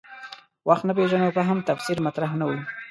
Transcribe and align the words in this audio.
وخت 0.67 0.83
نه 0.87 0.93
پېژنو 0.97 1.35
فهم 1.37 1.57
تفسیر 1.69 1.97
مطرح 2.05 2.31
نه 2.39 2.45
و. 2.47 2.51